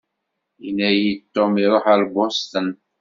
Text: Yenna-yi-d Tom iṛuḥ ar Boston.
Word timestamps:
Yenna-yi-d 0.63 1.23
Tom 1.33 1.53
iṛuḥ 1.63 1.85
ar 1.93 2.01
Boston. 2.15 2.67